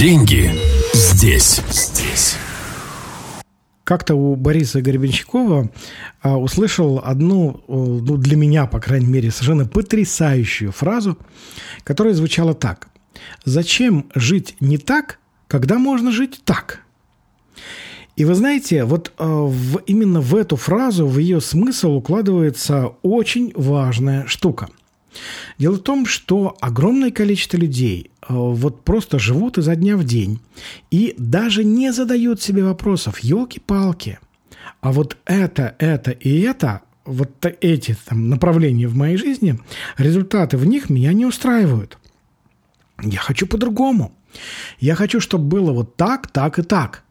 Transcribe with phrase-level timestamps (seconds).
[0.00, 0.50] Деньги
[0.94, 1.60] здесь.
[1.68, 2.36] Здесь.
[3.84, 5.70] Как-то у Бориса Гребенщикова
[6.22, 11.18] а, услышал одну, ну, для меня, по крайней мере, совершенно потрясающую фразу,
[11.84, 12.88] которая звучала так.
[13.44, 16.80] «Зачем жить не так, когда можно жить так?»
[18.16, 23.52] И вы знаете, вот э, в, именно в эту фразу, в ее смысл укладывается очень
[23.54, 24.70] важная штука.
[25.58, 30.40] Дело в том, что огромное количество людей вот просто живут изо дня в день
[30.90, 34.18] и даже не задают себе вопросов, елки-палки,
[34.80, 37.30] а вот это, это и это, вот
[37.60, 39.58] эти там, направления в моей жизни,
[39.98, 41.98] результаты в них меня не устраивают.
[43.02, 44.12] Я хочу по-другому.
[44.78, 47.02] Я хочу, чтобы было вот так, так и так.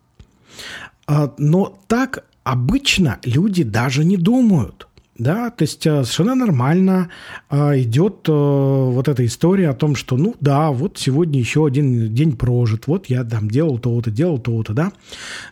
[1.08, 4.88] А, но так обычно люди даже не думают.
[5.20, 7.10] Да, то есть э, совершенно нормально
[7.50, 12.14] а, идет э, вот эта история о том, что, ну да, вот сегодня еще один
[12.16, 14.94] день прожит, вот я там делал то-то, делал то-то, да.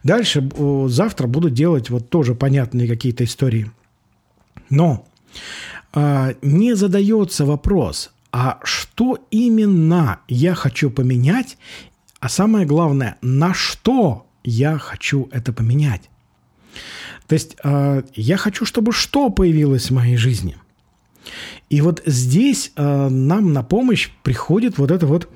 [0.04, 3.70] Дальше э, завтра буду делать вот тоже понятные какие-то истории.
[4.70, 5.06] Но
[6.42, 11.58] не задается вопрос, а что именно я хочу поменять,
[12.20, 16.10] а самое главное, на что я хочу это поменять.
[17.28, 20.58] То есть э, я хочу, чтобы что появилось в моей жизни.
[21.70, 25.30] И вот здесь э, нам на помощь приходит вот эта вот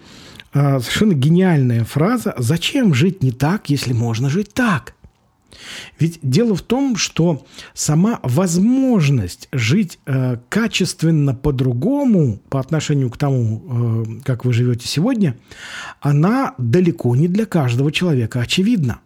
[0.53, 4.95] э, совершенно гениальная фраза «Зачем жить не так, если можно жить так?»
[5.99, 9.99] Ведь дело в том, что сама возможность жить
[10.49, 15.37] качественно по-другому по отношению к тому, как вы живете сегодня,
[15.99, 19.01] она далеко не для каждого человека очевидна.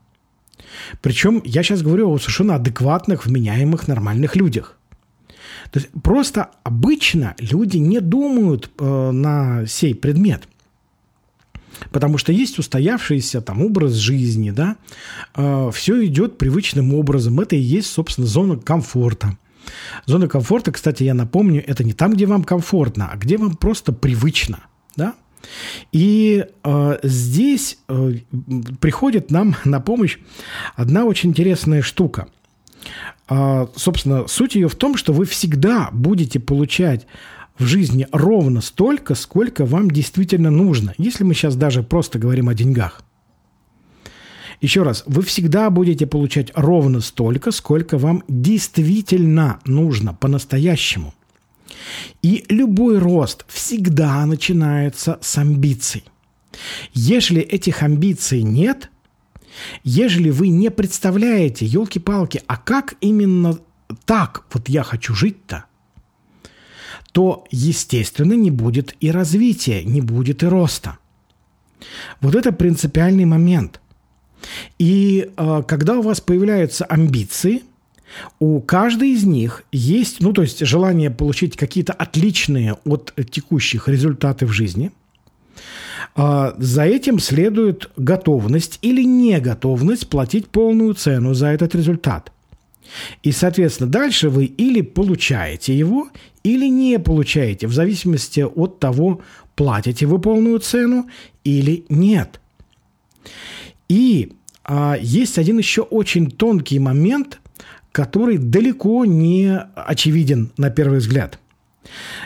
[1.01, 4.77] Причем я сейчас говорю о совершенно адекватных, вменяемых, нормальных людях.
[5.71, 10.47] То есть просто обычно люди не думают э, на сей предмет–
[11.91, 14.77] Потому что есть устоявшийся там образ жизни, да,
[15.35, 17.39] э, все идет привычным образом.
[17.39, 19.37] Это и есть, собственно, зона комфорта.
[20.05, 23.91] Зона комфорта, кстати, я напомню, это не там, где вам комфортно, а где вам просто
[23.93, 24.59] привычно,
[24.95, 25.15] да.
[25.91, 28.13] И э, здесь э,
[28.79, 30.17] приходит нам на помощь
[30.75, 32.27] одна очень интересная штука.
[33.29, 37.07] Э, собственно, суть ее в том, что вы всегда будете получать
[37.57, 42.53] в жизни ровно столько, сколько вам действительно нужно, если мы сейчас даже просто говорим о
[42.53, 43.01] деньгах.
[44.61, 51.13] Еще раз, вы всегда будете получать ровно столько, сколько вам действительно нужно по-настоящему.
[52.21, 56.03] И любой рост всегда начинается с амбиций.
[56.93, 58.89] Если этих амбиций нет,
[59.83, 63.59] ежели вы не представляете, елки-палки, а как именно
[64.05, 65.65] так вот я хочу жить-то–
[67.15, 70.97] то, естественно, не будет и развития, не будет и роста.
[72.19, 73.79] Вот это принципиальный момент.
[74.79, 77.63] И э, когда у вас появляются амбиции,
[78.39, 84.45] у каждой из них есть, ну, то есть желание получить какие-то отличные от текущих результаты
[84.45, 84.91] в жизни.
[86.15, 92.31] Э, за этим следует готовность или неготовность платить полную цену за этот результат.
[93.23, 96.09] И, соответственно, дальше вы или получаете его,
[96.43, 99.21] или не получаете, в зависимости от того,
[99.55, 101.09] платите вы полную цену
[101.43, 102.39] или нет.
[103.89, 104.33] И
[104.63, 107.39] а, есть один еще очень тонкий момент,
[107.95, 111.39] который далеко не очевиден на первый взгляд.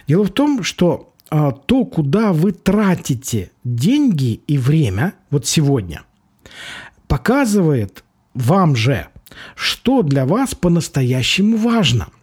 [0.07, 6.02] Дело в том, что а, то, куда вы тратите деньги и время, вот сегодня,
[7.08, 8.03] показывает
[8.34, 9.09] вам же,
[9.56, 12.08] что для вас по-настоящему важно–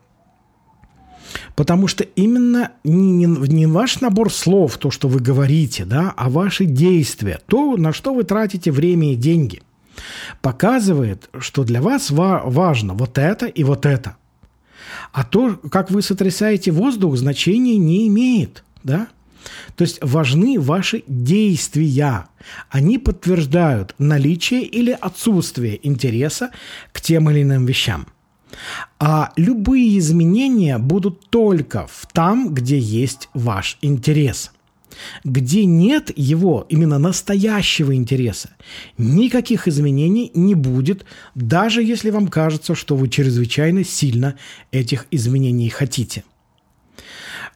[1.54, 6.28] Потому что именно не, не, не ваш набор слов, то, что вы говорите, да, а
[6.28, 9.62] ваши действия, то, на что вы тратите время и деньги,
[10.42, 14.16] показывает, что для вас ва- важно вот это и вот это.
[15.12, 19.08] А то, как вы сотрясаете воздух, значения не имеет, да?
[19.76, 22.26] То есть важны ваши действия.
[22.70, 26.50] Они подтверждают наличие или отсутствие интереса
[26.92, 28.06] к тем или иным вещам.
[28.98, 34.52] А любые изменения будут только в там, где есть ваш интерес.
[35.24, 38.50] Где нет его, именно настоящего интереса,
[38.98, 41.04] никаких изменений не будет,
[41.34, 44.36] даже если вам кажется, что вы чрезвычайно сильно
[44.72, 46.24] этих изменений хотите.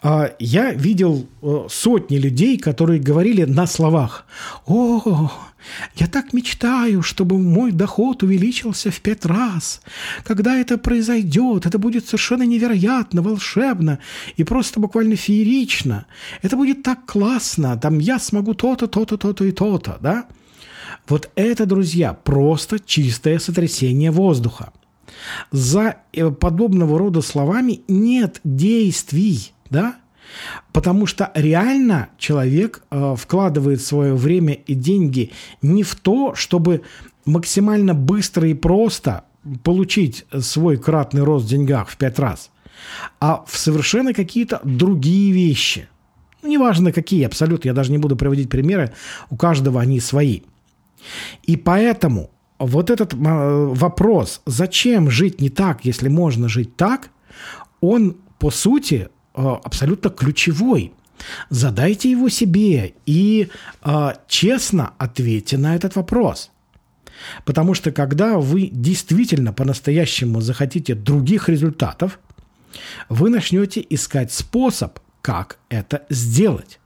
[0.03, 4.25] А, я видел э, сотни людей, которые говорили на словах
[4.67, 5.31] «О,
[5.97, 9.83] я так мечтаю, чтобы мой доход увеличился в пять раз.
[10.25, 13.99] Когда это произойдет, это будет совершенно невероятно, волшебно
[14.37, 16.07] и просто буквально феерично.
[16.41, 20.27] Это будет так классно, там я смогу то-то, то-то, то-то и то-то, да?
[21.09, 24.73] Вот это, друзья, просто чистое сотрясение воздуха.
[25.51, 29.97] За э, подобного рода словами нет действий, да?
[30.73, 35.33] Потому что реально человек э, вкладывает свое время и деньги
[35.63, 36.83] не в то, чтобы
[37.25, 39.25] максимально быстро и просто
[39.65, 42.51] получить свой кратный рост в деньгах в пять раз,
[43.19, 45.89] а в совершенно какие-то другие вещи.
[46.43, 48.93] Ну, неважно какие, абсолютно, я даже не буду приводить примеры,
[49.31, 50.43] у каждого они свои.
[51.45, 57.11] И поэтому вот этот вопрос, зачем жить не так, если можно жить так,
[57.81, 60.93] он, по сути, э, абсолютно ключевой.
[61.51, 63.49] Задайте его себе и
[63.85, 66.51] э, честно ответьте на этот вопрос.
[67.45, 72.19] Потому что когда вы действительно по-настоящему захотите других результатов,
[73.09, 76.79] вы начнете искать способ, как это сделать.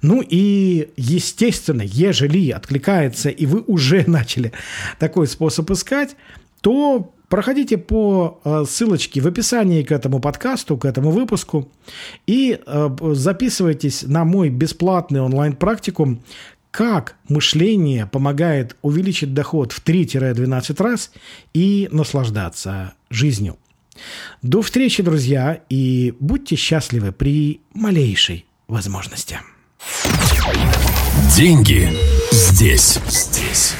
[0.00, 4.52] Ну и, естественно, ежели откликается, и вы уже начали
[4.98, 6.16] такой способ искать,
[6.60, 11.68] то проходите по э, ссылочке в описании к этому подкасту, к этому выпуску,
[12.26, 16.22] и э, записывайтесь на мой бесплатный онлайн-практикум
[16.70, 21.10] как мышление помогает увеличить доход в 3-12 раз
[21.54, 23.56] и наслаждаться жизнью.
[24.42, 29.40] До встречи, друзья, и будьте счастливы при малейшей возможности.
[31.34, 31.88] Деньги
[32.32, 33.00] здесь.
[33.08, 33.74] Здесь.